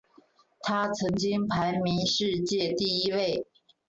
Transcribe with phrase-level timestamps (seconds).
[0.61, 3.45] 他曾经排名世界第一位。